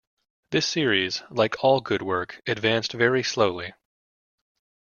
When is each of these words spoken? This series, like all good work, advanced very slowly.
This 0.49 0.67
series, 0.67 1.21
like 1.29 1.63
all 1.63 1.79
good 1.79 2.01
work, 2.01 2.41
advanced 2.47 2.93
very 2.93 3.21
slowly. 3.21 3.73